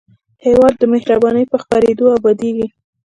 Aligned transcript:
هېواد 0.45 0.73
د 0.79 0.83
مهربانۍ 0.93 1.43
په 1.51 1.57
خپرېدو 1.63 2.05
ابادېږي. 2.17 2.67